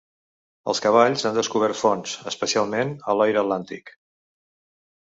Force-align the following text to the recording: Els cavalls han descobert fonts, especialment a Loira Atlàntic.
Els 0.71 0.81
cavalls 0.85 1.25
han 1.31 1.35
descobert 1.41 1.79
fonts, 1.83 2.17
especialment 2.33 2.97
a 3.13 3.19
Loira 3.21 3.47
Atlàntic. 3.47 3.97